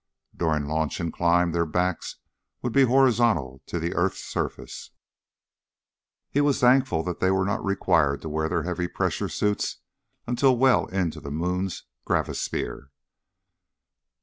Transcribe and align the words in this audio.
During 0.35 0.65
launch 0.65 0.99
and 0.99 1.13
climb 1.13 1.51
their 1.51 1.67
backs 1.67 2.15
would 2.63 2.73
be 2.73 2.85
horizontal 2.85 3.61
to 3.67 3.77
the 3.79 3.93
earth's 3.93 4.23
surface. 4.25 4.89
He 6.31 6.41
was 6.41 6.59
thankful 6.59 7.03
they 7.03 7.29
were 7.29 7.45
not 7.45 7.63
required 7.63 8.23
to 8.23 8.29
wear 8.29 8.49
their 8.49 8.63
heavy 8.63 8.87
pressure 8.87 9.29
suits 9.29 9.77
until 10.25 10.57
well 10.57 10.87
into 10.87 11.19
the 11.21 11.29
moon's 11.29 11.83
gravisphere. 12.03 12.89